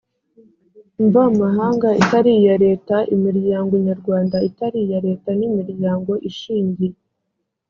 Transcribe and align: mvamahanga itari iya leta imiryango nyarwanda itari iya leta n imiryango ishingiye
mvamahanga 1.05 1.89
itari 2.01 2.31
iya 2.41 2.55
leta 2.65 2.95
imiryango 3.15 3.73
nyarwanda 3.87 4.37
itari 4.49 4.77
iya 4.85 4.99
leta 5.07 5.29
n 5.39 5.41
imiryango 5.49 6.11
ishingiye 6.29 6.97